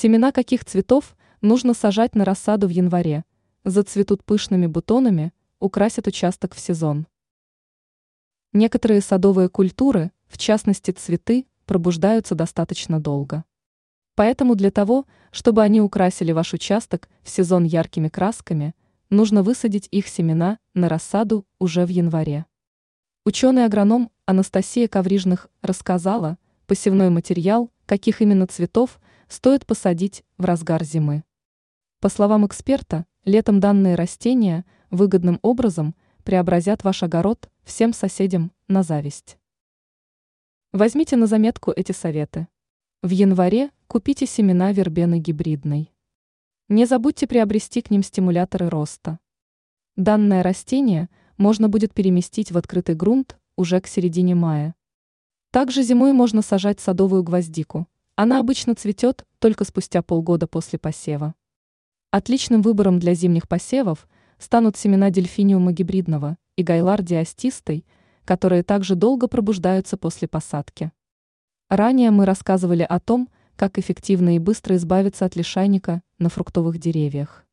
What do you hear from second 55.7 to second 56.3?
зимой